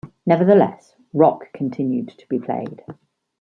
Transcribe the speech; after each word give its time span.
Nevertheless, 0.25 0.95
rock 1.13 1.53
continued 1.53 2.07
to 2.17 2.27
be 2.27 2.39
played. 2.39 2.83